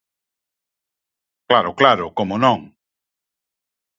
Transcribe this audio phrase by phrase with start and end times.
[1.49, 2.59] Claro, claro, ¡como non!